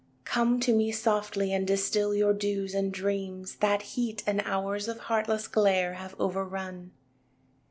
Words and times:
Come 0.23 0.59
to 0.61 0.73
me 0.73 0.91
softly 0.91 1.53
and 1.53 1.67
distil 1.67 2.15
Your 2.15 2.33
dews 2.33 2.73
and 2.73 2.91
dreams, 2.91 3.57
that 3.57 3.83
heat 3.93 4.23
And 4.25 4.41
hours 4.45 4.87
of 4.87 4.97
heartless 5.01 5.47
glare 5.47 5.93
have 5.93 6.15
overrun. 6.19 6.91